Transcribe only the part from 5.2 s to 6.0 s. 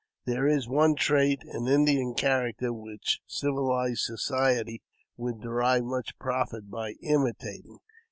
derive